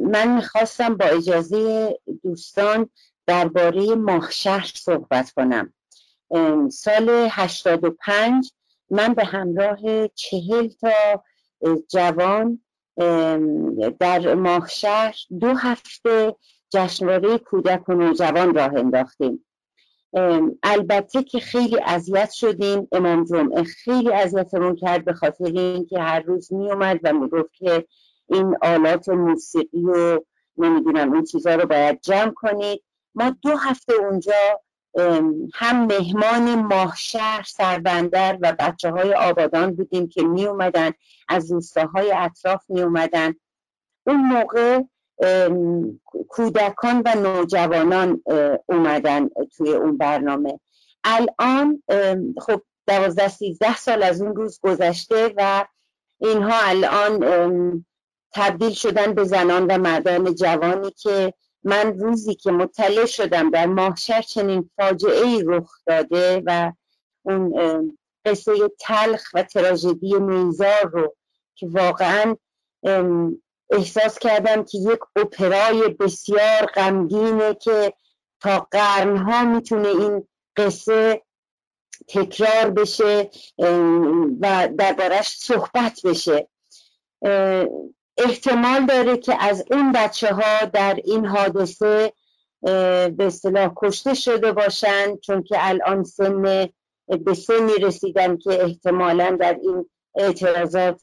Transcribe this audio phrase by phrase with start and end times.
[0.00, 2.88] من می‌خواستم با اجازه دوستان
[3.26, 5.72] درباره ماهشهر صحبت کنم.
[6.70, 8.52] سال 85
[8.90, 11.24] من به همراه چهل تا
[11.88, 12.60] جوان
[14.00, 16.36] در ماهشهر دو هفته
[16.70, 19.44] جشنواره کودک و نوجوان راه انداختیم.
[20.62, 26.52] البته که خیلی اذیت شدیم امام جمعه خیلی اذیتمون کرد به خاطر اینکه هر روز
[26.52, 27.86] می اومد و می‌گفت که
[28.30, 30.20] این آلات موسیقی و
[30.56, 32.82] نمی‌دونم این چیزها رو باید جمع کنید.
[33.14, 34.60] ما دو هفته اونجا
[35.54, 40.90] هم مهمان ماهشهر سربندر و بچه های آبادان بودیم که می اومدن
[41.28, 43.34] از روستاهای اطراف می اومدن
[44.06, 44.80] اون موقع
[46.28, 48.22] کودکان و نوجوانان
[48.66, 50.60] اومدن توی اون برنامه.
[51.04, 51.82] الان
[52.40, 55.64] خب دوازده سیزده سال از اون روز گذشته و
[56.18, 57.84] اینها الان
[58.32, 64.22] تبدیل شدن به زنان و مردان جوانی که من روزی که مطلع شدم در ماهشر
[64.22, 66.72] چنین فاجعه ای رخ داده و
[67.22, 67.52] اون
[68.24, 71.14] قصه تلخ و تراژدی میزار رو
[71.54, 72.36] که واقعا
[73.70, 77.92] احساس کردم که یک اپرای بسیار غمگینه که
[78.40, 81.22] تا قرنها می‌تونه این قصه
[82.08, 83.30] تکرار بشه
[84.40, 86.48] و دربارش صحبت بشه.
[88.16, 92.12] احتمال داره که از این بچه ها در این حادثه
[92.62, 96.42] به اصطلاح کشته شده باشن چون که الان سن
[97.24, 101.02] به سنی رسیدن که احتمالا در این اعتراضات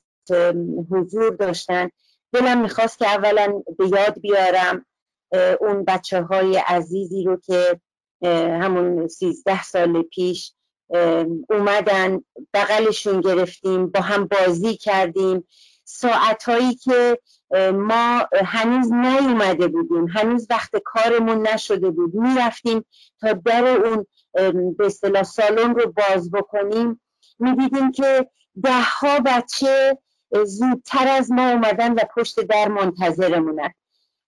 [0.91, 1.89] حضور داشتن.
[2.33, 4.86] دلم می‌خواست که اولا به یاد بیارم
[5.59, 7.80] اون بچه های عزیزی رو که
[8.61, 10.53] همون سیزده سال پیش
[11.49, 12.21] اومدن
[12.53, 15.47] بغلشون گرفتیم با هم بازی کردیم.
[15.89, 17.19] ساعت هایی که
[17.73, 22.16] ما هنوز نیومده بودیم هنوز وقت کارمون نشده بود.
[22.16, 22.85] می‌رفتیم
[23.21, 24.05] تا در اون
[24.77, 27.02] به اصطلاح سالن رو باز بکنیم.
[27.39, 28.30] می‌دیدیم که
[28.64, 29.98] ده ها بچه
[30.45, 33.73] زودتر از ما اومدن و پشت در منتظرمونن.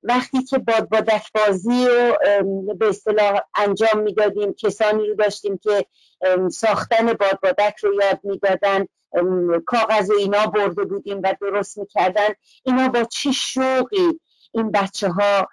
[0.03, 5.85] وقتی که باد بادک بازی رو به اصطلاح انجام می‌دادیم کسانی رو داشتیم که
[6.51, 8.85] ساختن باد بادک رو یاد می‌دادن.
[9.65, 12.29] کاغذ و اینا برده بودیم و درست می‌کردن.
[12.63, 14.19] اینا با چه شوقی
[14.51, 15.47] این بچه ها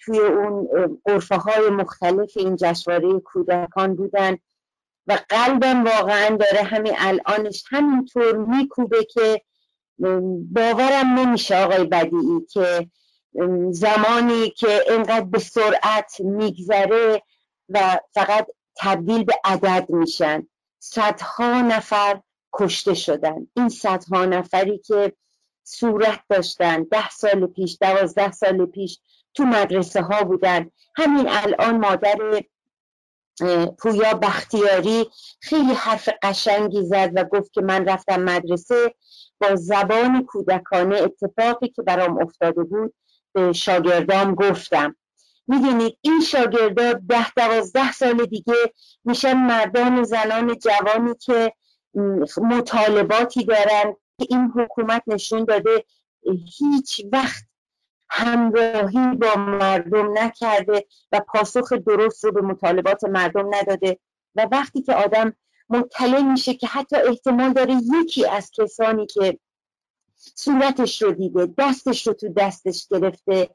[0.00, 0.68] توی اون
[1.04, 4.38] قرفه های مختلف این جشنواره کودکان بودن؟
[5.06, 9.42] و قلبم واقعا داره همین الانش همینطور میکوبه که
[10.52, 12.90] باورم نمیشه آقای بدیعی که
[13.70, 17.22] زمانی که اینقدر به سرعت میگذره
[17.68, 20.46] و فقط تبدیل به عدد میشن.
[20.78, 22.20] صدها نفر
[22.54, 23.46] کشته شدن.
[23.56, 25.12] این صدها نفری که
[25.64, 28.98] صورت داشتن ده سال پیش دوازده سال پیش
[29.34, 30.70] تو مدرسه ها بودن.
[30.96, 32.42] همین الان مادر
[33.78, 35.06] پویا بختیاری
[35.40, 38.94] خیلی حرف قشنگی زد و گفت که من رفتم مدرسه
[39.40, 40.96] با زبان کودکانه.
[40.96, 42.94] اتفاقی که برام افتاده بود
[43.32, 44.96] به شاگردام گفتم.
[45.46, 48.54] می‌دونید این شاگردا ده دوازده سال دیگه
[49.04, 51.52] میشن مردان و زنان جوانی که
[52.36, 55.84] مطالباتی دارن که این حکومت نشون داده
[56.58, 57.44] هیچ وقت
[58.10, 63.98] همراهی با مردم نکرده و پاسخ درست رو به مطالبات مردم نداده.
[64.34, 65.36] و وقتی که آدم
[65.68, 69.38] مطلع میشه که حتی احتمال داره یکی از کسانی که
[70.16, 73.50] صورتش رو دیده دستش رو تو دستش گرفته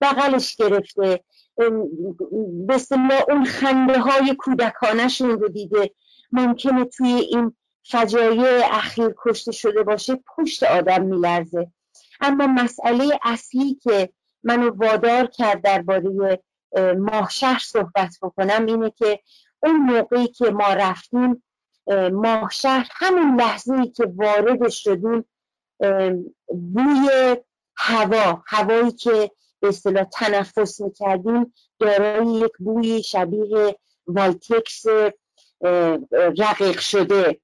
[0.00, 1.20] بغلش گرفته
[1.56, 5.90] به اون خنده های کودکانشون رو دیده
[6.32, 11.72] ممکنه توی این فجایع اخیر کشته شده باشه پشت آدم میلرزه.
[12.20, 14.12] اما مسئله اصلی که
[14.42, 16.40] منو وادار کرد درباره
[16.98, 19.20] ماهشهر صحبت بکنم اینه که
[19.62, 21.42] اون موقعی که ما رفتیم
[22.12, 25.24] ماهشهر همون لحظه ای که وارد شدیم
[26.48, 27.36] بوی
[27.76, 29.30] هوا هوایی که
[29.60, 34.84] به اصطلاح تنفس می‌کردیم دارای یک بوی شبیه وایتکس
[36.38, 37.40] رقیق شده.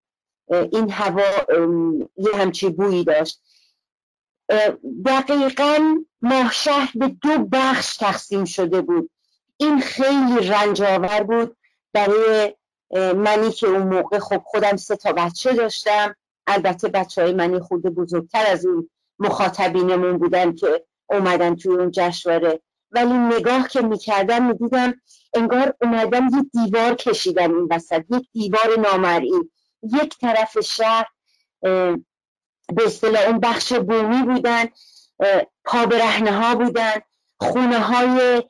[0.51, 1.31] این هوا
[2.17, 3.43] یه همچی بویی داشت.
[5.05, 9.11] دقیقا ماهشهر به دو بخش تقسیم شده بود.
[9.57, 11.57] این خیلی رنجاور بود.
[11.93, 12.55] برای
[13.17, 16.17] منی که اون موقع خب خودم سه تا بچه داشتم.
[16.47, 22.61] البته بچه های منی خود بزرگتر از اون مخاطبینمون بودن که اومدن توی اون جشنواره.
[22.91, 24.95] ولی نگاه که می‌کردم می‌دیدم
[25.35, 29.51] انگار اومدم یه دیوار کشیدم این وسط یک دیوار نامرئی.
[29.83, 31.07] یک طرف شهر
[32.75, 34.65] به اصطلاح اون بخش بومی بودن
[35.65, 37.01] پابرهنه ها بودن
[37.37, 38.43] خونه های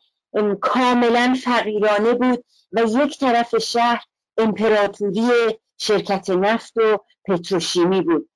[0.61, 4.05] کاملا فقیرانه بود و یک طرف شهر
[4.39, 5.31] امپراتوری
[5.79, 8.29] شرکت نفت و پتروشیمی بود.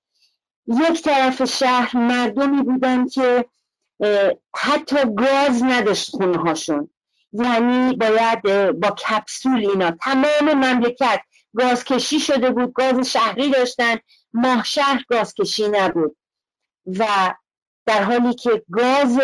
[0.67, 3.45] یک طرف شهر مردمی بودن که
[4.57, 6.91] حتی گاز نداشت خونه هاشون
[7.33, 8.43] یعنی باید
[8.81, 9.91] با کپسول اینا.
[9.91, 11.21] تمام مملکت
[11.57, 13.97] گازکشی شده بود گاز شهری داشتن
[14.33, 16.17] ماه شهر گازکشی نبود.
[16.87, 17.35] و
[17.87, 19.21] در حالی که گاز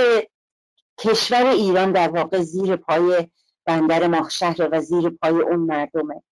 [0.99, 3.29] کشور ایران در واقع زیر پای
[3.65, 6.23] بندر ماهشهر و زیر پای اون مردمه.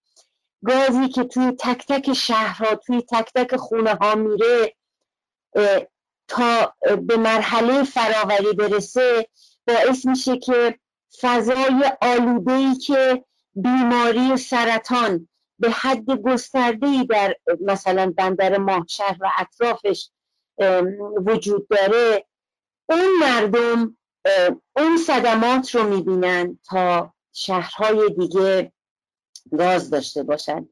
[0.65, 4.75] گازی که توی تک تک شهرها توی تک تک خونه ها میره
[6.29, 6.75] تا
[7.07, 9.29] به مرحله فراوری برسه
[9.67, 10.79] باعث میشه که
[11.21, 20.11] فضای آلوده ای که بیماری سرطان به حد گسترده در مثلا بندر ماهشهر و اطرافش
[21.27, 22.27] وجود داره.
[22.89, 23.97] اون مردم
[24.77, 28.73] اون صدمات رو می‌بینن تا شهرهای دیگه
[29.59, 30.69] گاز داشته باشن.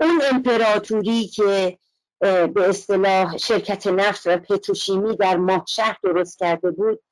[0.00, 1.78] اون امپراتوری که
[2.20, 7.02] به اصطلاح شرکت نفت و پتروشیمی در ماه شهر درست کرده بود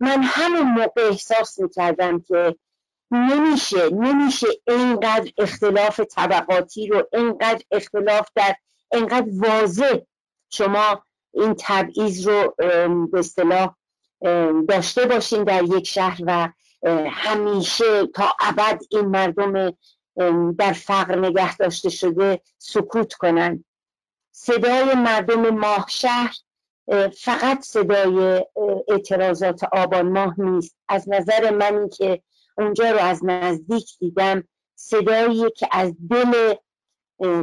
[0.00, 2.56] من همون موقع احساس می‌کردم که
[3.10, 8.54] نمیشه نمیشه اینقدر اختلاف طبقاتی رو اینقدر اختلاف در
[8.92, 9.98] اینقدر واضح
[10.50, 12.54] شما این تبعیض رو
[13.06, 13.74] به اصطلاح
[14.68, 16.48] داشته باشین در یک شهر و
[17.10, 19.76] همیشه تا ابد این مردم
[20.58, 23.64] در فقر نگه داشته شده سکوت کنند
[24.32, 26.34] صدای مردم ماه شهر
[27.18, 28.44] فقط صدای
[28.88, 30.76] اعتراضات آبان ماه نیست.
[30.88, 32.22] از نظر منی که
[32.58, 34.44] اونجا رو از نزدیک دیدم.
[34.74, 36.54] صدایی که از دل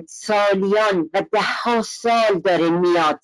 [0.08, 3.20] سالیان و ده ها سال داره میاد.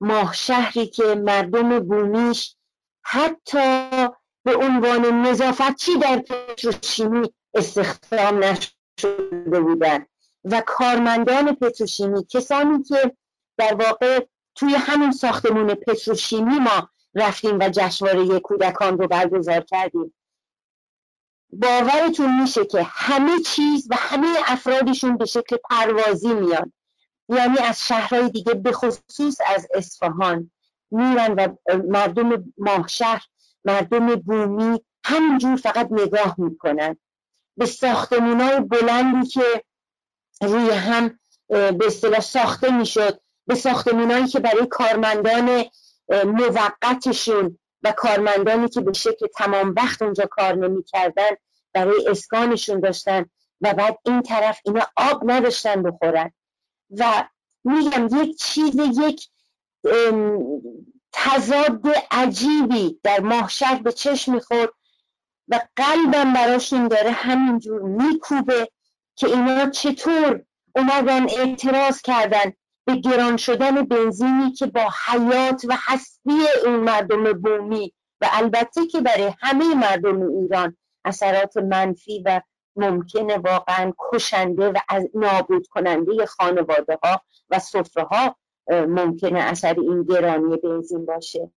[0.00, 2.56] ماه شهری که مردم بومیش
[3.02, 4.08] حتی
[4.44, 10.06] به عنوان نظافتچی در پتروشیمی استخدام نشده بودن؟
[10.44, 13.16] و کارمندان پتروشیمی کسانی که
[13.56, 20.14] در واقع توی همین ساختمون پتروشیمی ما رفتیم و جشنواره کودکان رو برگزار کردیم.
[21.52, 26.72] باورتون میشه که همه چیز و همه افرادشون به شکل پروازی میان.
[27.28, 30.50] یعنی از شهرهای دیگه به خصوص از اصفهان
[30.90, 31.48] میرن و
[31.88, 33.22] مردم ماهشهر
[33.64, 36.96] مردم بومی همینجور فقط نگاه می‌کنن.
[37.56, 39.64] به ساختمون های بلندی که
[40.42, 41.18] روی هم
[41.48, 45.64] به اصطلاح ساخته می‌شد به ساختمونایی که برای کارمندان
[46.24, 51.30] موقتشون و کارمندانی که به شکل تمام وقت اونجا کار نمی‌کردن
[51.72, 53.26] برای اسکانشون داشتن
[53.60, 56.32] و بعد این طرف اینا آب نداشتن بخورن.
[56.90, 57.28] و
[57.64, 59.28] میگم یک چیز یک
[61.12, 64.70] تضاد عجیبی در ماهشهر به چشم می‌خورد
[65.48, 68.68] و قلبم براشون داره همینجور میکوبه
[69.16, 70.44] که اینا چطور
[70.76, 72.52] اومدن اعتراض کردن
[72.88, 79.00] به گران شدن بنزینی که با حیات و هستی این مردم بومی و البته که
[79.00, 82.40] برای همه مردم ایران اثرات منفی و
[82.76, 87.20] ممکنه واقعا کشنده و از نابود کننده خانواده ها
[87.50, 88.36] و صفره ها
[88.70, 91.50] ممکنه اثر این گرانی بنزین باشه.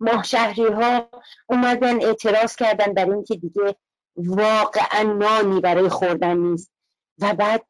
[0.00, 1.08] ماه شهری ها
[1.46, 3.76] اومدن اعتراض کردن برای اینکه دیگه
[4.16, 6.72] واقعا نانی برای خوردن نیست
[7.18, 7.66] و بعد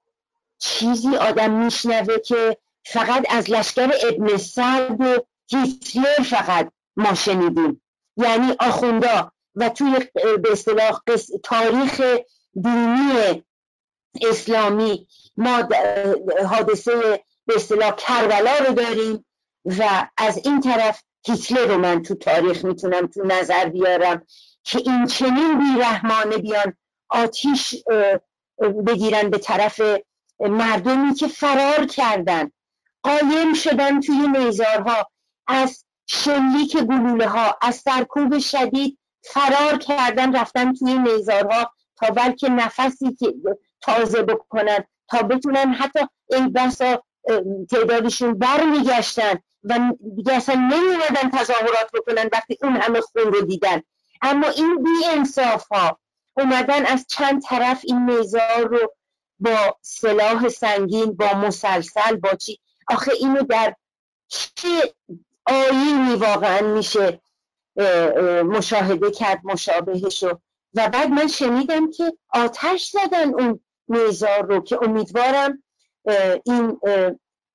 [0.59, 2.59] چیزی آدم میشنوه که
[2.93, 5.19] فقط از لشکر ابن سعد و
[5.51, 7.83] هیتلر فقط ما شنیدیم.
[8.17, 11.01] یعنی آخوندا و توی به اصطلاح
[11.45, 12.01] تاریخ
[12.55, 13.45] دینی
[14.31, 15.69] اسلامی ما
[16.49, 19.25] حادثه به اصطلاح کربلا رو داریم
[19.65, 24.27] و از این طرف هیتلر رو من تو تاریخ می‌تونم تو نظر بیارم
[24.65, 26.75] که این چنین بیرحمانه بیان
[27.09, 27.75] آتیش
[28.87, 29.81] بگیرن به طرف
[30.41, 32.51] مردمی که فرار کردن.
[33.07, 35.11] قایم شدن توی نیزارها
[35.47, 43.15] از شلیک گلوله ها از سرکوب شدید فرار کردن رفتن توی نیزارها تا بلکه نفسی
[43.15, 43.35] که
[43.81, 45.99] تازه بکنن تا بتونن حتی
[46.31, 47.03] این بسا
[47.71, 53.83] تعدادشون برمیگشتن و دیگه اصلا نمیمدن تظاهرات بکنن وقتی اون همه خون رو دیدن.
[54.23, 55.99] اما این بی انصاف ها
[56.37, 58.93] اومدن از چند طرف این نیزار رو
[59.39, 63.77] با سلاح سنگین با مسلسل با چی؟ آخه اینو در
[64.29, 64.95] چه
[65.47, 67.21] آیینی واقعا میشه
[68.45, 70.41] مشاهده کرد مشابهشو
[70.75, 75.63] و بعد من شنیدم که آتش زدن اون نیزار رو که امیدوارم
[76.45, 76.81] این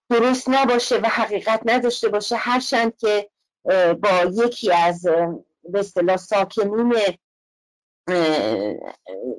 [0.09, 2.35] درست نباشه و حقیقت نداشته باشه.
[2.35, 3.29] هرچند که
[4.01, 5.01] با یکی از
[5.63, 6.93] به اصطلاح ساکنین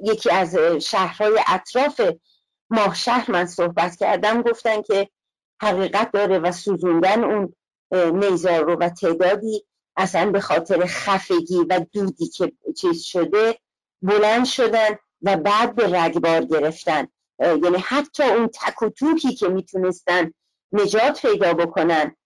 [0.03, 2.01] یکی از شهرهای اطراف
[2.71, 5.09] ماه شهر من صحبت کردم گفتن که
[5.63, 7.55] حقیقت داره و سوزوندن اون
[7.93, 9.65] نیزار رو و تعدادی
[9.97, 13.59] اصلا به خاطر خفگی و دودی که چیز شده
[14.03, 17.09] بلند شدن و بعد به رگبار گرفتن.
[17.41, 20.33] یعنی حتی اون تک و توکی که می‌تونستن
[20.73, 22.17] نجات پیدا بکنن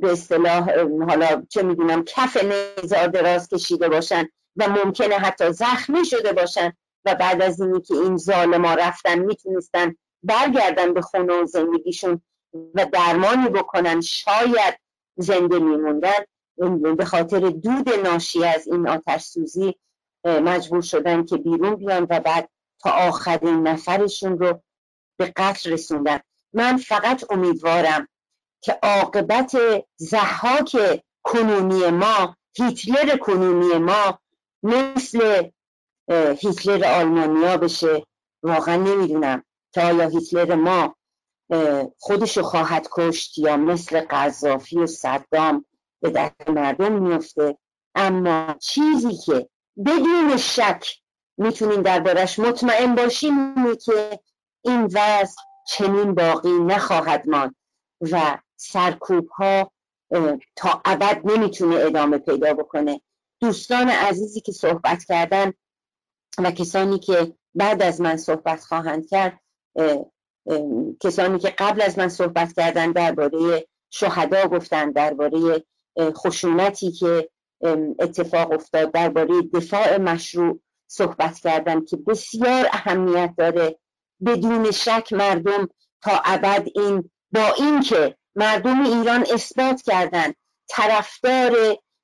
[0.00, 0.70] به اصطلاح
[1.08, 6.72] حالا چه می‌دونم کف نیزار دراز کشیده باشن و ممکنه حتی زخمی شده باشن
[7.04, 12.22] و بعد از اینی که این ظالما رفتن می‌تونستن برگردن به خونه و زندگیشون.
[12.74, 14.78] و درمانی بکنن شاید
[15.16, 16.24] زنده میموندن.
[16.96, 19.74] به خاطر دود ناشی از این آتش سوزی
[20.24, 24.62] مجبور شدن که بیرون بیان و بعد تا آخرین نفرشون رو
[25.16, 26.20] به قتل رسوندن.
[26.52, 28.08] من فقط امیدوارم
[28.60, 29.56] که عاقبت
[29.96, 34.18] زحاک کنونی ما هیتلر کنونی ما
[34.62, 35.48] مثل
[36.38, 38.06] هیتلر آلمانیا بشه.
[38.42, 40.96] واقعا نمی‌دونم تا آیا هیتلر ما
[41.98, 45.64] خودشو خواهد کشت یا مثل قذافی و صدام
[46.00, 47.58] به دست مردم میفته.
[47.94, 49.48] اما چیزی که
[49.86, 50.86] بدون شک
[51.36, 54.20] می‌تونیم دربارش مطمئن باشیم اینه که
[54.64, 57.54] این وضع چنین باقی نخواهد ماند
[58.00, 59.72] و سرکوب ها
[60.56, 63.00] تا ابد نمی‌تونه ادامه پیدا بکنه.
[63.40, 65.52] دوستان عزیزی که صحبت کردن
[66.38, 69.40] و کسانی که بعد از من صحبت خواهند کرد
[71.00, 75.64] کسانی که قبل از من صحبت کردن درباره شهدا گفتن درباره
[75.98, 77.30] خشونتی که
[77.98, 83.78] اتفاق افتاد درباره دفاع مشروع صحبت کردن که بسیار اهمیت داره.
[84.26, 85.68] بدون شک مردم
[86.02, 90.34] تا ابد این با اینکه مردم ایران اثبات کردند
[90.68, 91.56] طرفدار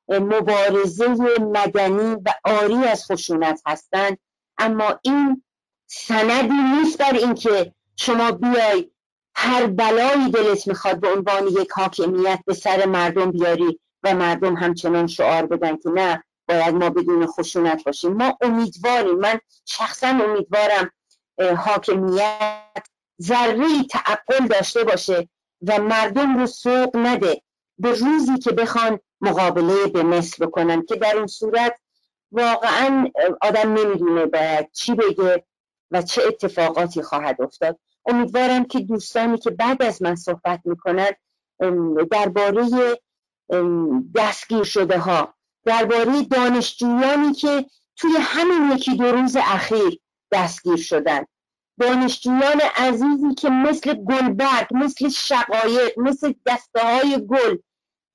[0.09, 1.09] مبارزه
[1.41, 4.19] مدنی و آری از خشونت هستند
[4.59, 5.43] اما این
[5.87, 8.91] سندی نیست بر اینکه شما بیای
[9.35, 15.07] هر بلایی دلت می‌خواد به عنوان یک حاکمیت به سر مردم بیاری و مردم همچنان
[15.07, 18.13] شعار بدن که نه باید ما بدون خشونت باشیم.
[18.13, 20.91] ما امیدواریم من شخصا امیدوارم
[21.57, 22.87] حاکمیت
[23.23, 25.29] ذره تعقل داشته باشه
[25.69, 27.43] و مردم رو سوق نده.
[27.79, 31.79] به روزی که بخوان مقابله به مثل بکنن که در اون صورت
[32.33, 33.11] واقعا
[33.41, 35.45] آدم نمی‌دونه باید چی بگه.
[35.91, 37.79] و چه اتفاقاتی خواهد افتاد.
[38.07, 41.11] امیدوارم که دوستانی که بعد از من صحبت می‌کنن
[42.11, 42.65] درباره
[44.15, 47.67] دستگیر شده ها درباره دانشجویانی که
[47.97, 50.01] توی همین یکی دو روز اخیر
[50.33, 51.25] دستگیر شدن.
[51.81, 57.57] دانشجویان عزیزی که مثل گلبرگ مثل شقایق مثل دسته های گل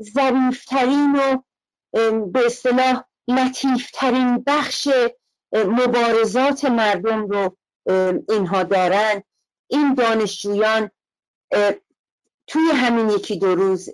[0.03, 1.37] ظریفترین و
[2.27, 4.87] به اصطلاح لطیفترین بخش
[5.53, 7.57] مبارزات مردم رو
[8.29, 9.23] اینها دارن.
[9.67, 10.91] این دانشجویان
[12.47, 13.89] توی همین یکی دو روز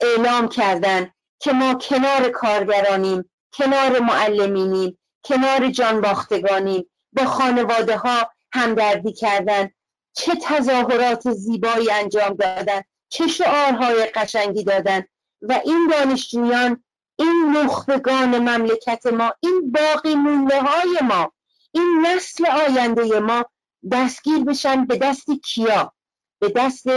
[0.00, 6.90] اعلام کردن که ما کنار کارگرانیم کنار معلمینیم کنار جانباختگانیم.
[7.12, 9.70] با خانواده ها همدردی کردن.
[10.12, 12.82] چه تظاهرات زیبایی انجام دادن.
[13.08, 15.04] چه شعارهای قشنگی دادن.
[15.42, 16.84] و این دانشجویان
[17.18, 21.32] این نخبگان مملکت ما این باقی مونده های ما
[21.76, 23.44] این نسل آینده ما
[23.92, 25.92] دستگیر بشن به دست کیا؟
[26.38, 26.88] به دست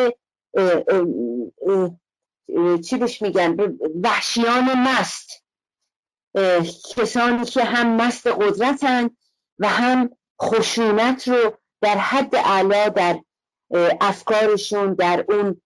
[2.85, 3.57] چی بهش میگن؟
[4.03, 5.43] وحشیان مست.
[6.95, 9.09] کسانی که هم مست قدرتن
[9.59, 10.09] و هم
[10.41, 13.19] خشونت رو در حد اعلا در
[14.01, 15.61] افکارشون در اون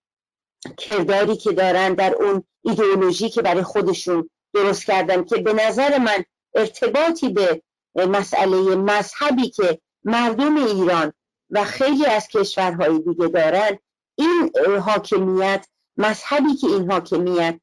[0.78, 6.24] کرداری که دارن در اون ایدئولوژی که برای خودشون درست کردن که به نظر من
[6.56, 7.62] ارتباطی به
[7.96, 11.14] مسئله مذهبی که مردم ایران
[11.50, 13.78] و خیلی از کشورهای دیگه دارن
[14.16, 14.52] این
[14.86, 17.60] حاکمیت مذهبی که این حاکمیت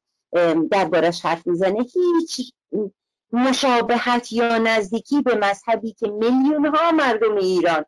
[0.71, 2.53] دربارش حرف می‌زنه هیچ
[3.33, 7.85] مشابهت یا نزدیکی به مذهبی که میلیون ها مردم ایران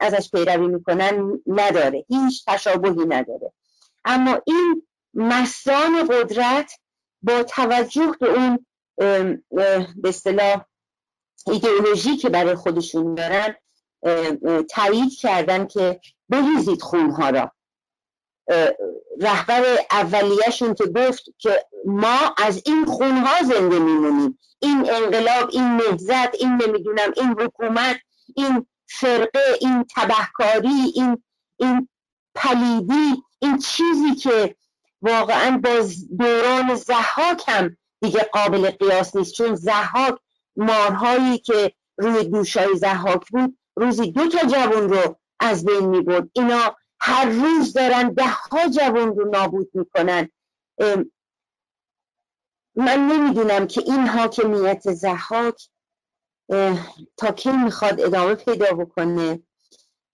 [0.00, 3.52] ازش پیروی می‌کنن نداره هیچ تشابهی نداره.
[4.04, 4.82] اما این
[5.14, 6.72] مسان قدرت
[7.22, 8.66] با توجه به اون
[10.02, 10.64] به اصطلاح
[11.46, 13.54] ایدئولوژی که برای خودشون دارن
[14.70, 17.52] تایید کردن که بریزید خونها را.
[19.20, 24.38] رهبر اولیهشون که گفت که ما از این خونها زنده میمونیم.
[24.58, 27.96] این انقلاب این نهزت این نمی‌دونم این حکومت
[28.36, 31.22] این فرقه این تبهکاری این
[31.56, 31.88] این
[32.34, 34.56] پلیدی این چیزی که
[35.02, 35.70] واقعا با
[36.18, 39.34] دوران زحاک هم دیگه قابل قیاس نیست.
[39.34, 40.14] چون زحاک
[40.56, 46.30] مارهایی که روی دوشای زحاک بود روزی دو تا جوان رو از بین می بود
[46.32, 50.28] اینا هر روز دارن ده ها جوان رو نابود می‌کنن
[52.76, 55.68] من نمی‌دونم که این حاکمیت زحاک
[57.16, 59.42] تا کی می‌خواد ادامه پیدا بکنه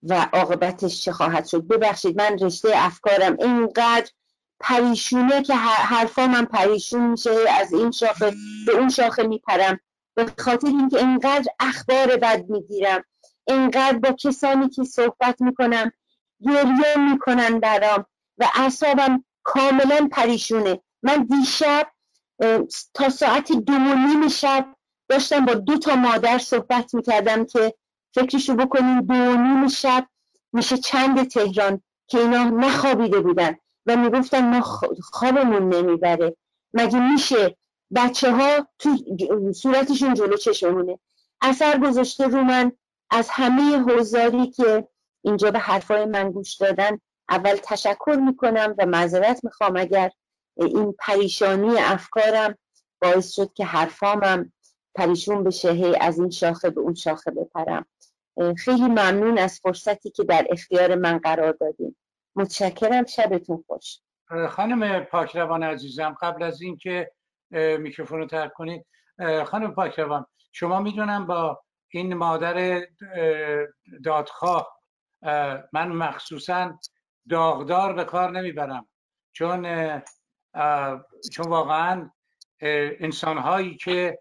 [0.03, 1.67] و عاقبتش چه خواهد شد.
[1.67, 4.11] ببخشید من رشته افکارم اینقدر
[4.59, 8.33] پریشونه که حرفا من پریشون میشه از این شاخه
[8.67, 9.79] به اون شاخه میپرم.
[10.15, 13.03] به خاطر اینکه اینقدر اخبار بد می‌گیرم
[13.47, 15.91] اینقدر با کسانی که صحبت می‌کنم
[16.41, 18.05] گریه می‌کنن برام
[18.37, 20.79] و اعصابم کاملا پریشونه.
[21.03, 21.87] من دیشب
[22.93, 24.75] تا ساعت دو و نیم شب
[25.09, 27.73] داشتم با دو تا مادر صحبت می‌کردم که
[28.15, 30.07] فکرشو بکنیم دو و نیم شب
[30.53, 34.61] میشه چند تهران که اینا نخوابیده بودن و می‌گفتن ما
[35.01, 36.35] خوابمون نمی‌بره.
[36.73, 37.57] مگه میشه
[37.95, 38.89] بچه ها تو
[39.53, 40.99] صورتشون جلو چشمونه.
[41.41, 42.71] اثر گذاشته رو من
[43.09, 44.87] از همه حوزاری که
[45.21, 50.11] اینجا به حرفای من گوش دادن اول تشکر می‌کنم و معذرت می‌خوام اگر
[50.55, 52.57] این پریشانی افکارم
[53.01, 54.51] باعث شد که حرفامم
[54.95, 57.85] پریشون بشه هی از این شاخه به اون شاخه بپرم.
[58.57, 61.97] خیلی ممنون از فرصتی که در اختیار من قرار دادیم
[62.35, 63.99] متشکرم شبتون خوش.
[64.49, 67.11] خانم پاکروان عزیزم قبل از اینکه
[67.51, 68.85] میکروفون رو ترک کنید.
[69.45, 72.81] خانم پاکروان شما می‌دونم با این مادر
[74.03, 74.77] دادخواه
[75.73, 76.79] من مخصوصا
[77.29, 78.87] داغدار به کار نمی‌برم.
[79.33, 79.61] چون
[81.33, 82.09] چون واقعا
[82.61, 84.19] انسان هایی که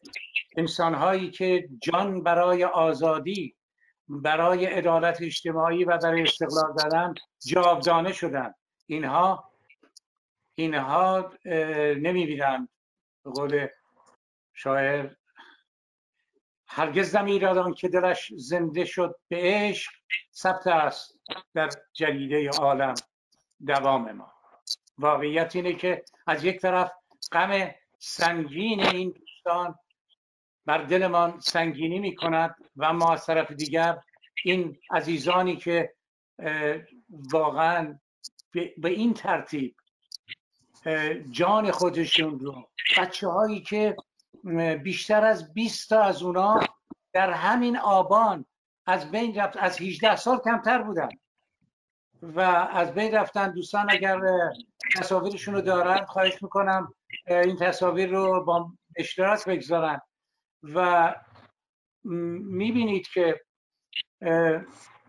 [0.56, 3.56] انسان هایی که جان برای آزادی
[4.08, 7.14] برای عدالت اجتماعی و برای استقلال دادن
[7.46, 8.54] جاودانه شدن.
[8.86, 9.52] اینها
[10.54, 11.32] اینها
[11.96, 12.68] نمی‌بینند.
[13.24, 13.66] به قول
[14.54, 15.10] شاعر
[16.66, 19.92] هرگز نمیرادان که دلش زنده شد به عشق
[20.34, 21.18] ثبت است
[21.54, 22.94] در جریده عالم
[23.66, 24.32] دوام ما.
[24.98, 26.92] واقعیت اینه که از یک طرف
[27.32, 29.78] غم سنگین این دوستان
[30.66, 33.98] بر دلمان سنگینی می کند و ما از طرف دیگر
[34.44, 35.94] این عزیزانی که
[37.32, 37.98] واقعا
[38.52, 39.76] به این ترتیب
[41.30, 42.68] جان خودشون رو.
[42.98, 43.96] بچه هایی که
[44.82, 46.60] بیشتر از 20 تا از اونا
[47.12, 48.44] در همین آبان
[48.86, 51.08] از بین رفت از 18 سال کمتر بودن.
[52.22, 52.40] و
[52.72, 54.20] از بین رفتن دوستان اگر
[54.96, 56.94] تصاویرشون رو دارن خواهش می‌کنم
[57.26, 60.00] این تصاویر رو با اشتراک بگذارن.
[60.62, 61.14] و
[62.04, 63.40] می‌بینید که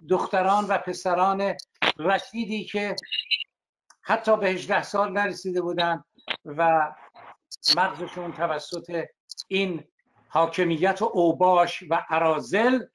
[0.10, 1.56] دختران و پسران
[2.00, 2.96] رشیدی که
[4.02, 6.04] حتی به 18 سال نرسیده بودن
[6.46, 6.92] و
[7.78, 9.06] مغزشون توسط
[9.48, 9.88] این
[10.28, 12.86] حاکمیت و اوباش و عرازل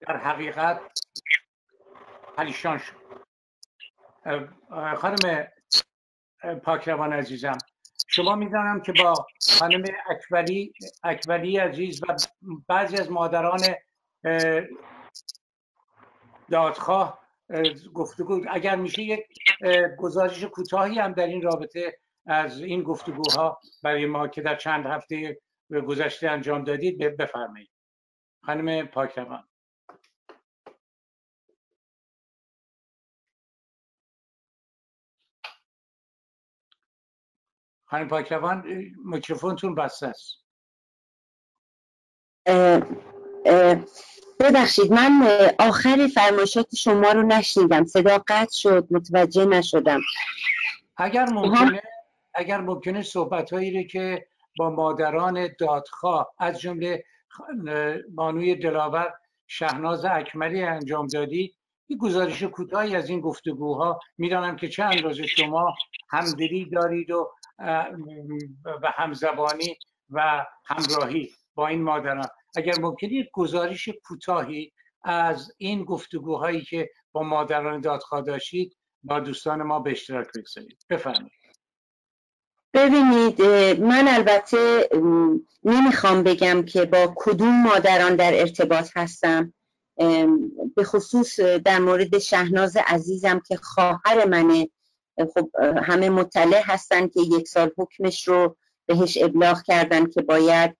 [0.00, 0.80] در حقیقت
[2.36, 3.02] پریشان شد.
[4.96, 5.48] خانم
[6.64, 7.58] پاکروان عزیزم
[8.08, 9.26] شما می‌دانم که با
[9.58, 12.16] خانم اکبری اکبری عزیز و
[12.68, 13.60] بعضی از مادران
[16.50, 17.21] دادخواه
[17.94, 19.26] گفتگو اگر میشه یک
[19.98, 25.38] گزارش کوتاهی هم در این رابطه از این گفتگوها برای ما که در چند هفته
[25.86, 27.70] گذشته انجام دادید بفرمایید.
[28.44, 29.48] خانم پاکروان.
[37.84, 38.64] خانم پاکروان
[39.04, 40.42] میکروفونتون بسته است.
[44.42, 45.28] ببخشید من
[45.58, 47.84] آخر فرمایشات شما رو نشنیدم.
[47.84, 50.00] صدا قطع شد متوجه نشدم.
[50.96, 51.82] اگر ممکنه
[52.34, 54.26] اگر ممکنه صحبت هایی که
[54.58, 57.04] با مادران دادخواه از جمله
[58.14, 59.12] بانوی دلاور
[59.46, 61.54] شهناز اکملی انجام دادی
[61.86, 65.74] این گزارش کوتاهی از این گفتگوها می‌دانم که چه اندازه شما
[66.10, 67.30] همدلی دارید و
[68.82, 69.76] و همزبانی
[70.10, 71.30] و همراهی.
[71.54, 72.26] با این مادران.
[72.56, 74.72] اگر ممکنه یک گزارش کوتاهی
[75.04, 80.86] از این گفتگوهایی که با مادران دادخواه داشتید با دوستان ما به اشتراک بگذارید.
[80.90, 81.32] بفرمایید.
[82.74, 83.42] ببینید
[83.80, 84.88] من البته
[85.64, 89.54] نمی‌خوام بگم که با کدوم مادران در ارتباط هستم.
[90.76, 94.68] به خصوص در مورد شهناز عزیزم که خواهر منه.
[95.34, 95.50] خب
[95.82, 100.76] همه مطلع هستن که یک سال حکمش رو بهش ابلاغ کردن که باید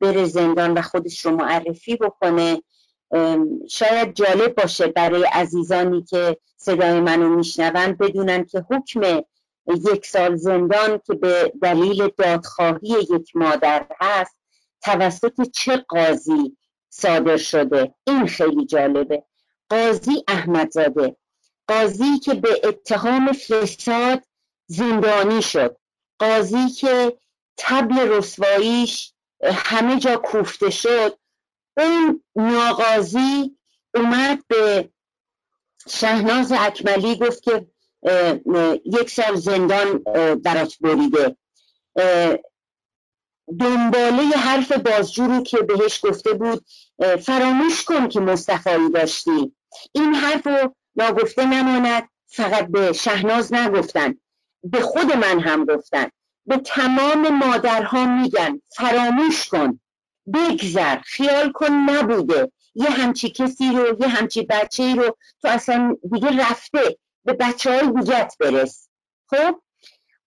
[0.00, 2.62] بره زندان و خودش رو معرفی بکنه.
[3.68, 9.22] شاید جالب باشه برای عزیزانی که صدای منو میشنون بدونن که حکم
[9.66, 14.36] یک سال زندان که به دلیل دادخواهی یک مادر هست
[14.82, 16.56] توسط چه قاضی
[16.88, 19.24] صادر شده؟ این خیلی جالبه.
[19.68, 21.16] قاضی احمدزاده.
[21.68, 24.22] قاضی که به اتهام فساد
[24.66, 25.76] زندانی شد.
[26.18, 27.18] قاضی که
[27.56, 29.12] تبل رسواییش
[29.44, 31.18] همه جا کوفته شد.
[31.76, 33.56] اون ناقاضی
[33.94, 34.88] اومد به
[35.88, 37.66] شهناز اکملی گفت که
[38.84, 39.98] یک سال زندان
[40.34, 41.36] برات بریده.
[43.60, 46.64] دنباله حرف بازجو که بهش گفته بود
[47.20, 49.56] فراموش کن که مصطفایی داشتی.
[49.92, 54.14] این حرف رو ناگفته نماند فقط به شهناز نگفتن
[54.64, 56.10] به خود من هم گفتن.
[56.46, 59.80] به تمام مادرها میگن فراموش کن
[60.34, 62.52] بگذر خیال کن نبوده.
[62.74, 67.70] یه همچی کسی رو یه همچی بچه ای رو تو اصلا دیگه رفته به بچه
[67.70, 68.88] های دیگت برس.
[69.26, 69.60] خب؟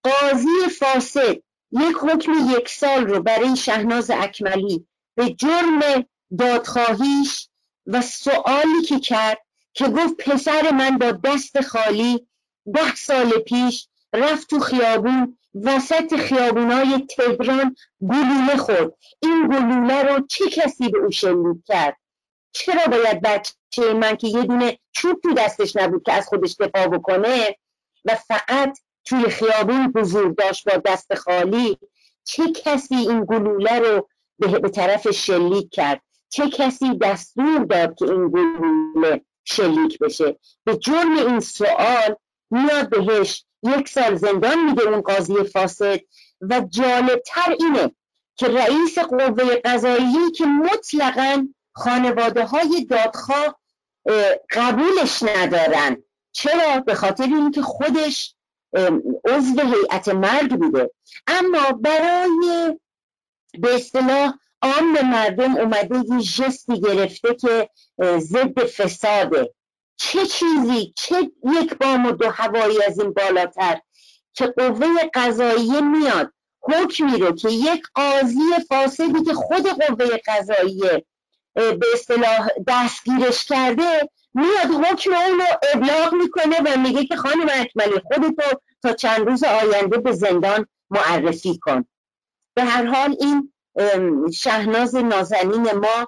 [0.03, 1.36] قاضی فاسد
[1.71, 6.05] یک حکم یک سال رو برای شهناز اکملی به جرم
[6.39, 7.49] دادخواهیش
[7.86, 9.38] و سوالی که کرد
[9.73, 12.27] که گفت پسر من با دست خالی
[12.73, 18.93] ده سال پیش رفت تو خیابون وسط خیابونای تهران گلوله خورد.
[19.19, 21.98] این گلوله رو چه کسی به او شلیک کرد؟
[22.52, 26.88] چرا باید بچه من که یه دونه چوب تو دستش نبود که از خودش دفاع
[26.88, 27.56] بکنه
[28.06, 31.78] و فقط توی خیابون حضور داشت با دست خالی
[32.24, 38.30] چه کسی این گلوله رو به طرف شلیک کرد؟ چه کسی دستور داد که این
[38.30, 42.15] گلوله شلیک بشه؟ به جرم این سوال
[42.52, 46.00] میاد بهش یک سال زندان میده اون قاضی فاسد
[46.41, 47.91] و جالبتر اینه
[48.36, 53.60] که رئیس قوه قضایی که مطلقا خانواده های دادخواه
[54.52, 56.04] قبولش ندارن.
[56.32, 58.36] چرا؟ به خاطر اینکه خودش
[59.26, 60.91] عضو هیئت مرگ بوده.
[61.28, 62.78] اما برای
[63.60, 67.69] به اصطلاح عام مردم اومده یه جستی گرفته که
[68.17, 69.54] ضد فساده.
[70.00, 73.80] چه چیزی چه یک بام و دو هوایی از این بالاتر
[74.34, 81.06] که قوه قضاییه میاد حکمی رو که یک قاضی فاسدی که خود قوه قضاییه
[81.54, 88.00] به اصطلاح دستگیرش کرده میاد حکم اون رو ابلاغ می‌کنه و میگه که خانم اکملی
[88.06, 91.86] خودتو تا چند روز آینده به زندان معرفی کن.
[92.54, 93.54] به هر حال این
[94.34, 96.08] شهناز نازنین ما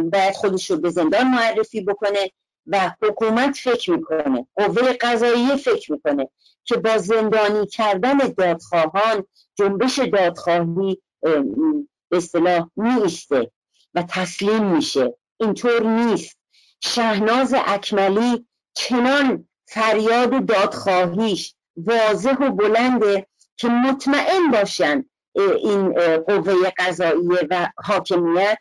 [0.00, 2.30] باید خودش رو به زندان معرفی بکنه.
[2.66, 6.28] و حکومت فکر می‌کنه قوه قضایی فکر می‌کنه
[6.64, 9.24] که با زندانی کردن دادخواهان
[9.54, 12.68] جنبش دادخواهی به اصطلاح
[13.94, 15.14] و تسلیم میشه.
[15.40, 16.38] اینطور نیست.
[16.80, 23.26] شهناز اکملی چنان فریاد دادخواهیش واضح و بلنده
[23.56, 28.58] که مطمئن باشن این قوه قضاییه و حاکمیت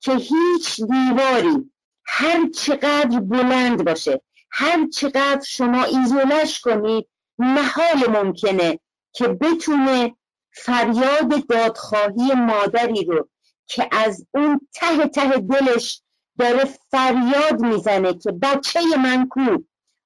[0.00, 1.70] که هیچ دیواری
[2.10, 8.78] هر چقدر بلند باشه هر چقدر شما ایزولش کنید محال ممکنه
[9.12, 10.16] که بتونه
[10.52, 13.28] فریاد دادخواهی مادری رو
[13.66, 16.02] که از اون ته ته دلش
[16.38, 19.58] داره فریاد می‌زنه که بچه من کو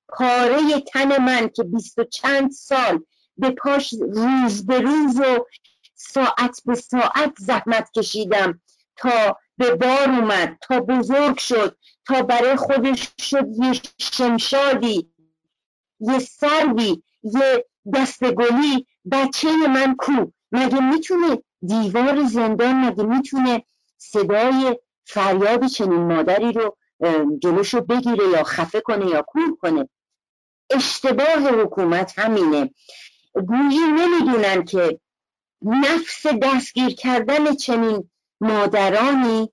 [0.09, 3.05] پاره تن من که بیست و چند سال
[3.37, 5.47] به پاش روز به روز و
[5.95, 8.61] ساعت به ساعت زحمت کشیدم
[8.97, 15.13] تا به بار اومد تا بزرگ شد تا برای خودش شد یه شمشادی
[16.01, 18.87] یه سروی یه دستگلی.
[19.13, 20.13] بچه من کو؟
[20.53, 23.63] مگه می‌تونه دیوار زندان مگه می‌تونه
[23.99, 26.77] صدای فریاد چنین مادری رو
[27.43, 29.89] جلوشو بگیره یا خفه کنه یا کور کنه؟
[30.71, 32.71] اشتباه حکومت همینه.
[33.35, 35.01] گویی نمی‌دونن که
[35.63, 38.11] نفس دستگیر کردن چنین
[38.43, 39.53] مادرانی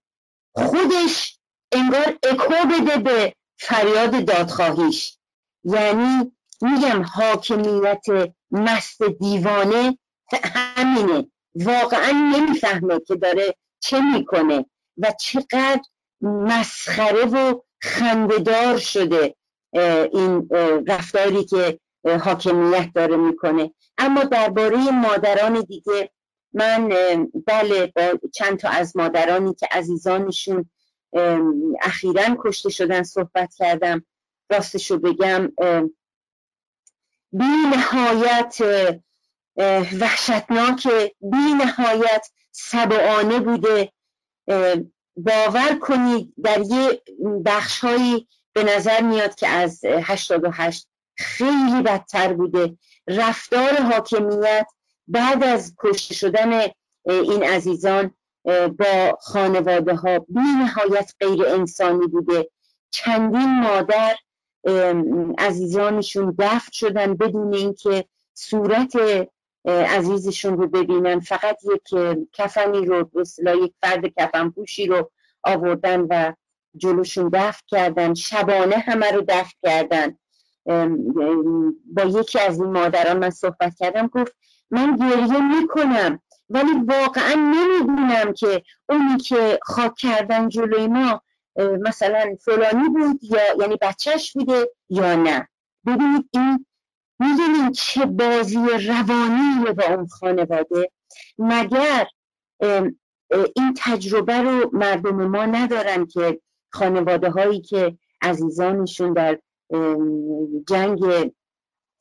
[0.55, 1.39] خودش
[1.71, 5.17] انگار اکو بده به فریاد دادخواهیش.
[5.63, 8.05] یعنی میگم حاکمیت
[8.51, 9.97] مست دیوانه
[10.43, 11.27] همینه.
[11.55, 14.65] واقعا نمی‌فهمه که داره چه می‌کنه
[14.97, 15.81] و چقدر
[16.21, 19.35] مسخره و خندهدار شده
[20.13, 20.49] این
[20.87, 21.79] رفتاری که
[22.23, 23.73] حاکمیت داره می‌کنه.
[23.97, 26.11] اما درباره مادران دیگه
[26.53, 26.89] من
[27.47, 30.69] بله با چند تا از مادرانی که عزیزانشون
[31.81, 34.05] اخیرا کشته شدن صحبت کردم.
[34.51, 35.51] راستشو بگم
[37.31, 38.57] بی نهایت
[39.99, 40.87] وحشتناک
[41.21, 43.91] بی نهایت سبعانه بوده.
[45.15, 47.01] باور کنید در یه
[47.45, 52.77] بخشهایی به نظر میاد که از 88 خیلی بدتر بوده.
[53.07, 54.67] رفتار حاکمیت
[55.09, 56.61] بعد از کشته شدن
[57.05, 58.11] این عزیزان
[58.79, 62.49] با خانواده ها بی نهایت غیر انسانی بوده.
[62.89, 64.15] چندین مادر
[65.37, 68.93] عزیزانشون دفت شدن بدون اینکه صورت
[69.65, 71.19] عزیزشون رو ببینن.
[71.19, 71.95] فقط یک
[72.33, 75.11] کفنی رو مثلا یک فرد کفن پوشی رو
[75.43, 76.33] آوردن و
[76.75, 78.13] جلوشون دفت کردن.
[78.13, 80.17] شبانه همه رو دفت کردن.
[81.85, 84.35] با یکی از این مادران من صحبت کردم گفت
[84.71, 91.21] من گریه می‌کنم ولی واقعا نمی‌دونم که اونی که خاک کردن جلوی ما
[91.59, 95.47] مثلا فلانی بود یا یعنی بچهش بوده یا نه.
[95.85, 96.65] ببینید این
[97.19, 98.55] می‌دونید چه بازی
[98.87, 100.91] روانی با اون خانواده.
[101.37, 102.07] مگر
[103.55, 109.39] این تجربه رو مردم ما ندارن که خانواده هایی که عزیزانشون در
[110.67, 111.31] جنگ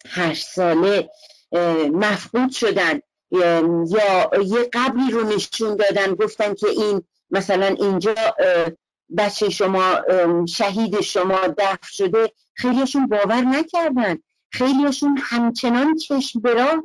[0.07, 1.11] هشت ساله
[1.93, 3.01] مفقود شدن.
[3.31, 8.15] یا یه قبری رو نشون دادن گفتن که این مثلا اینجا
[9.17, 10.01] بچه شما
[10.49, 12.33] شهید شما دفن شده.
[12.55, 14.19] خیلیشون باور نکردن.
[14.51, 16.83] خیلیشون همچنان چشم براه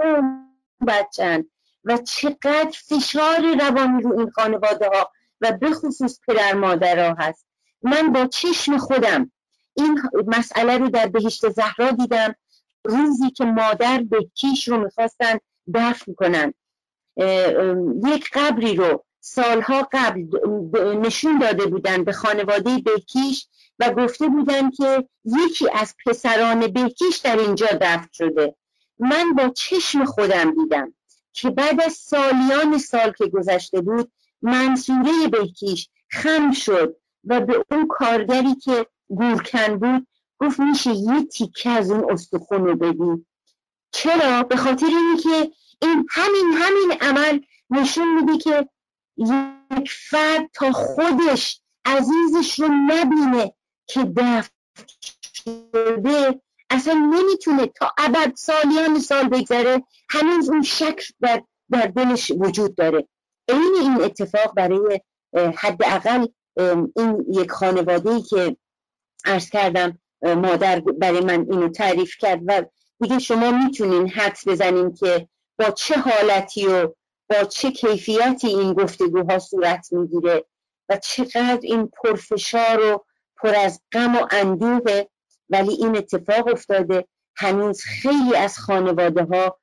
[0.88, 1.44] بچن
[1.84, 7.46] و چقدر فشار روانی رو این خانواده ها و به خصوص پدر مادر ها هست.
[7.82, 9.32] من با چشم خودم
[9.74, 12.36] این مسئله رو در بهشت زهرا دیدم.
[12.86, 15.40] روزی که مادر به کیش رو می‌خواستن
[15.74, 16.54] دفن کنن
[18.06, 20.26] یک قبری رو سالها قبل
[20.96, 23.48] نشون داده بودن به خانواده بهکیش
[23.80, 28.56] و گفته بودن که یکی از پسران بهکیش در اینجا دفن شده.
[29.00, 30.94] من با چشم خودم دیدم
[31.34, 37.88] که بعد از سالیان سال که گذشته بود منصوره بهکیش خم شد و به اون
[37.88, 40.08] کارگری که گورکن بود
[40.44, 43.26] گفت میشه یه تیکه از اون استخون رو بدی
[43.92, 45.52] چرا؟ به خاطر اینکه
[45.82, 48.70] این همین همین عمل نشون میده که
[49.18, 53.54] یک فرد تا خودش عزیزش رو نبینه
[53.88, 54.54] که دفت
[55.34, 62.76] شده اصلا نمی‌تونه تا ابد سالیان سال بگذره هنوز اون شک در, در دلش وجود
[62.76, 63.08] داره
[63.50, 65.02] این این اتفاق برای
[65.56, 66.28] حداقل
[66.96, 68.58] این یک خانواده ای که
[69.26, 72.64] عرض کردم مادر برای من اینو تعریف کرد و
[73.02, 75.28] دیگه شما می‌تونین حدس بزنین که
[75.60, 76.88] با چه حالتی و
[77.30, 80.46] با چه کیفیتی این گفتگوها صورت می‌گیره
[80.90, 83.06] و چقدر این پرفشار و
[83.38, 85.04] پر از غم و اندوه
[85.50, 87.06] ولی این اتفاق افتاده.
[87.36, 89.60] هنوز خیلی از خانواده ها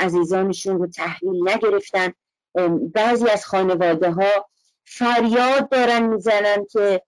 [0.00, 2.12] عزیزانشون رو تحویل نگرفتن.
[2.94, 4.48] بعضی از خانواده ها
[4.84, 7.02] فریاد دارن می‌زنن که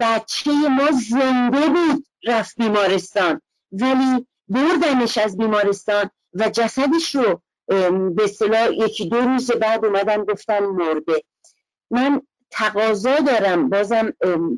[0.00, 2.06] بچه ما زنده بود.
[2.24, 3.40] رفت بیمارستان.
[3.72, 7.42] ولی بردنش از بیمارستان و جسدش رو
[8.10, 11.22] به اصطلاح یکی دو روز بعد اومدن گفتن مرده.
[11.90, 14.12] من تقاضا دارم بازم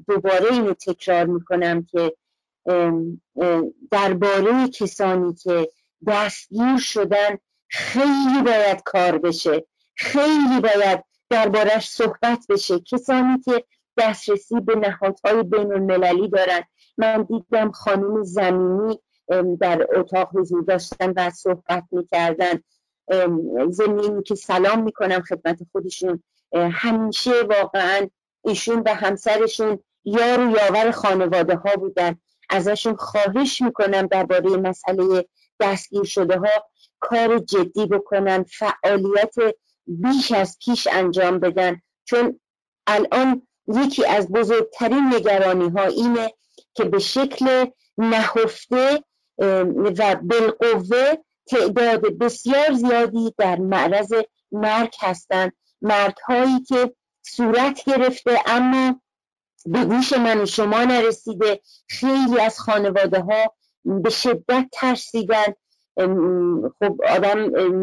[0.09, 2.17] دوباره اینو تکرار می‌کنم که
[3.91, 5.71] درباره کسانی که
[6.07, 9.67] دستگیر شدن خیلی باید کار بشه.
[9.95, 12.81] خیلی باید دربارش صحبت بشه.
[12.81, 13.65] کسانی که
[13.97, 16.63] دسترسی به نهادهای بین المللی دارن
[16.99, 18.99] من دیدم خانم زمینی
[19.61, 22.63] در اتاق حضور داشتن و صحبت می‌کردن.
[23.69, 26.23] زمینی که سلام می‌کنم خدمت خودشون.
[26.55, 28.09] همیشه واقعا
[28.45, 32.17] ایشون و همسرشون یار و یاور خانواده ها بودن.
[32.51, 35.27] ازشون خواهش می‌کنم درباره مسئله
[35.61, 36.49] دستگیر شده ها
[37.01, 39.35] کار جدی بکنن فعالیت
[39.87, 41.81] بیش از پیش انجام بدن.
[42.05, 42.41] چون
[42.87, 46.33] الان یکی از بزرگترین نگرانی ها اینه
[46.75, 47.67] که به شکل
[47.99, 49.05] نهفته
[49.99, 51.15] و بالقوه
[51.47, 54.13] تعداد بسیار زیادی در معرض
[54.53, 55.53] مرگ هستند.
[55.83, 59.01] مرگ هایی که صورت گرفته اما
[59.67, 61.61] به گوش من و شما نرسیده.
[61.89, 65.55] خیلی از خانواده ها به شدت ترسیدن.
[66.79, 67.39] خب آدم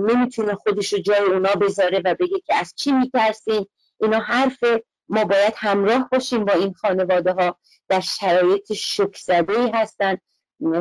[0.06, 3.66] نمی‌تونه خودش رو جای اونا بذاره و بگه که از چی میترسین؟
[4.02, 4.64] اینا حرف
[5.12, 7.58] ما باید همراه باشیم با این خانواده ها
[7.90, 10.18] در شرایط شک زده هستن.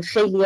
[0.04, 0.44] خیلی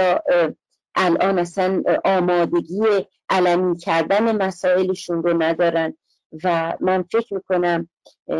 [0.94, 2.82] الان اصلا آمادگی
[3.28, 5.96] علمی کردن مسائلشون رو ندارن
[6.44, 7.88] و من فکر می‌کنم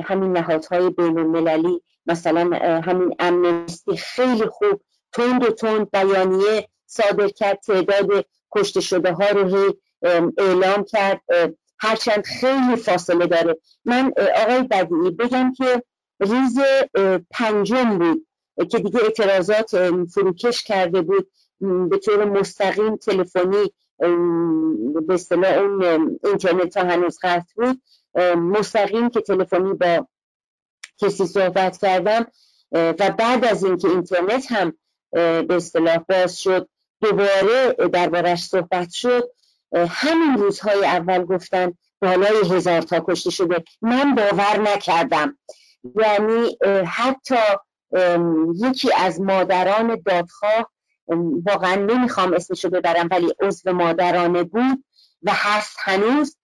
[0.05, 4.81] همین نهادهای بین المللی مثلا همین امنستی خیلی خوب
[5.13, 8.27] تند و تند بیانیه صادر کرد تعداد
[8.57, 9.75] کشته شده ها رو
[10.39, 11.21] اعلام کرد
[11.79, 13.57] هرچند خیلی فاصله داره.
[13.85, 15.83] من آقای بدیعی بگم که
[16.21, 16.59] روز
[17.31, 18.27] پنجم بود
[18.71, 21.31] که دیگه اعتراضات فروکش کرده بود.
[21.91, 23.73] به طور مستقیم تلفنی
[25.07, 27.83] به اصطلاح اون اینترنت ها هنوز قطع بود.
[28.37, 30.07] مستقیم که تلفنی با
[30.99, 32.27] کسی صحبت کردم.
[32.73, 34.73] و بعد از اینکه اینترنت هم
[35.13, 36.69] به اصطلاح باز شد
[37.01, 39.31] دوباره دربارش صحبت شد.
[39.75, 43.65] همین روزهای اول گفتن بالای هزار تا کشته شده.
[43.83, 45.39] من باور نکردم.
[45.97, 47.35] یعنی حتی
[48.55, 50.71] یکی از مادران دادخواه
[51.47, 54.85] واقعا نمی‌خوام اسمشو ببرم ولی عضو مادرانه بود
[55.23, 56.37] و هست هنوز.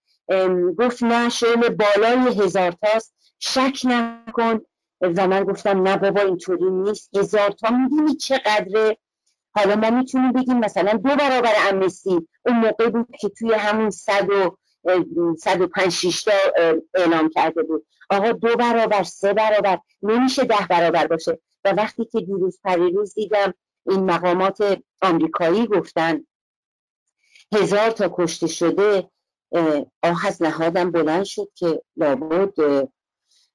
[0.79, 3.13] گفت نه شعر بالای هزار تاست.
[3.39, 4.61] شک نکن.
[5.01, 7.15] و من گفتم نه بابا اینطوری نیست.
[7.17, 8.97] هزار تا می‌دونی چقدره؟
[9.55, 14.29] حالا ما می‌تونیم بگیم مثلا دو برابر امنستی اون موقع بود که توی همون صد
[14.29, 14.57] و
[15.39, 16.31] صد و پنج تا
[16.93, 17.85] اعلام کرده بود.
[18.09, 21.39] آقا دو برابر سه برابر نمیشه ده برابر باشه.
[21.65, 23.53] و وقتی که دیروز پریروز دیدم
[23.87, 26.23] این مقامات آمریکایی گفتن
[27.53, 29.09] هزار تا کشته شده
[30.03, 32.59] آه از نهادم بلند شد که لابد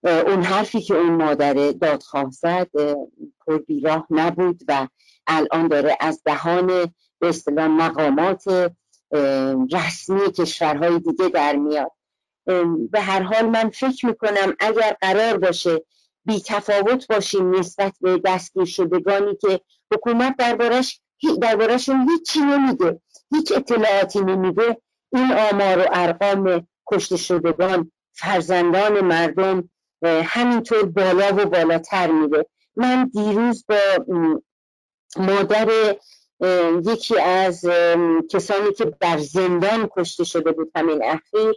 [0.04, 2.70] اون حرفی که اون مادر دادخواه زد
[3.46, 4.88] پر بیراه نبود و
[5.26, 6.66] الان داره از دهان
[7.18, 8.72] به اصطلاح مقامات
[9.72, 11.92] رسمی کشورهای دیگه در میاد.
[12.90, 15.84] به هر حال من فکر می‌کنم اگر قرار باشه
[16.24, 19.60] بی تفاوت باشیم نسبت به دستگیر شدگانی که
[19.94, 21.00] حکومت دربارش
[21.40, 24.76] دربارشون هیچی نمیده هیچ اطلاعاتی نمیده
[25.12, 29.70] این آمار و ارقام کشته شدگان فرزندان مردم
[30.04, 32.46] همینطور بالا و بالاتر میره.
[32.76, 33.76] من دیروز با
[35.18, 35.96] مادر
[36.84, 37.64] یکی از
[38.30, 41.52] کسانی که در زندان کشته شده بود همین اخیر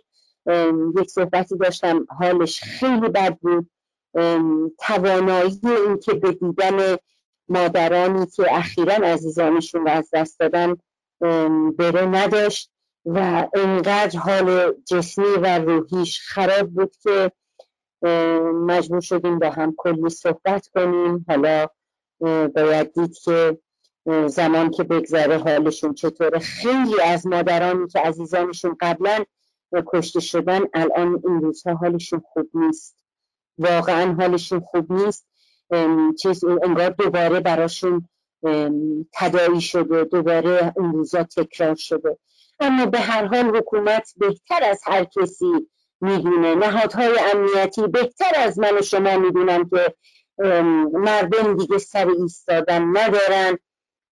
[1.01, 3.69] یک صحبتی داشتم حالش خیلی بد بود.
[4.79, 6.95] توانایی این که به دیدن
[7.49, 10.77] مادرانی که اخیرا عزیزانشون رو از دست دادن
[11.77, 12.71] بره نداشت
[13.05, 17.31] و اینقدر حال جسمی و روحیش خراب بود که
[18.67, 21.25] مجبور شدیم با هم کلی صحبت کنیم.
[21.27, 21.67] حالا
[22.55, 23.57] باید دید که
[24.27, 26.39] زمان که بگذره حالشون چطوره.
[26.39, 29.25] خیلی از مادرانی که عزیزانشون قبلا
[29.87, 32.95] کشته شدن الان این روزها حالشون خوب نیست.
[33.57, 35.27] واقعا حالشون خوب نیست.
[36.21, 38.09] چیز انگار دوباره براشون
[39.13, 42.17] تدایی شده دوباره اون روزا تکرار شده.
[42.59, 45.69] اما به هر حال حکومت بهتر از هر کسی
[46.01, 46.55] می‌دونه.
[46.55, 49.95] نهادهای امنیتی بهتر از من و شما می‌دونن که
[50.93, 53.57] مردم دیگه سر ایستادن ندارن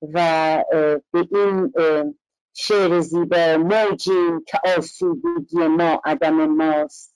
[0.01, 0.63] و
[1.11, 1.73] به این
[2.53, 7.15] شعر زیبا موجیم که آسودگی ما عدم ماست.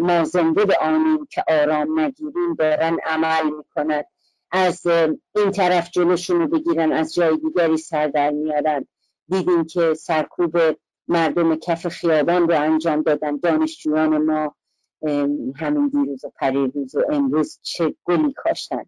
[0.00, 4.02] ما زنده به آنیم که آرام نگیریم دارن عمل می‌کنن.
[4.50, 4.86] از
[5.36, 8.86] این طرف جلوشون رو بگیرن از جای دیگری سر در میارن.
[9.28, 10.56] دیدیم که سرکوب
[11.08, 14.56] مردم کف خیابان رو انجام دادن دانشجویان ما.
[15.56, 18.84] همین دیروز و پریروز و امروز چه گلی کاشتن.